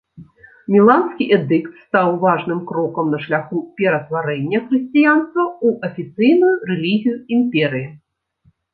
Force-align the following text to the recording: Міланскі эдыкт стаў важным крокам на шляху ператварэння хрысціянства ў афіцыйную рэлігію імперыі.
Міланскі 0.75 1.27
эдыкт 1.37 1.75
стаў 1.81 2.09
важным 2.23 2.63
крокам 2.71 3.13
на 3.17 3.21
шляху 3.27 3.63
ператварэння 3.83 4.65
хрысціянства 4.67 5.43
ў 5.67 5.93
афіцыйную 5.93 6.53
рэлігію 6.75 7.17
імперыі. 7.39 7.87